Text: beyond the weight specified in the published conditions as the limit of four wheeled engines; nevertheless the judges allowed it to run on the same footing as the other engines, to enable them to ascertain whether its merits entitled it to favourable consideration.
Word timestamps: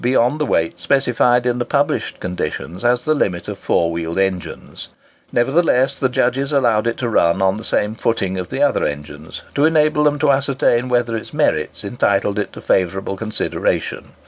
beyond 0.01 0.39
the 0.41 0.45
weight 0.47 0.79
specified 0.79 1.45
in 1.45 1.59
the 1.59 1.65
published 1.65 2.19
conditions 2.19 2.83
as 2.83 3.05
the 3.05 3.13
limit 3.13 3.47
of 3.47 3.55
four 3.55 3.91
wheeled 3.91 4.17
engines; 4.17 4.87
nevertheless 5.31 5.99
the 5.99 6.09
judges 6.09 6.51
allowed 6.51 6.87
it 6.87 6.97
to 6.97 7.07
run 7.07 7.39
on 7.39 7.57
the 7.57 7.63
same 7.63 7.93
footing 7.93 8.35
as 8.35 8.47
the 8.47 8.63
other 8.63 8.83
engines, 8.83 9.43
to 9.53 9.63
enable 9.63 10.05
them 10.05 10.17
to 10.17 10.31
ascertain 10.31 10.89
whether 10.89 11.15
its 11.15 11.35
merits 11.35 11.83
entitled 11.83 12.39
it 12.39 12.51
to 12.51 12.59
favourable 12.59 13.15
consideration. 13.15 14.11